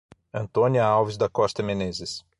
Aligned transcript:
Antônia 0.33 0.83
Alves 0.83 1.15
da 1.15 1.29
Costa 1.29 1.61
Menezes 1.61 2.25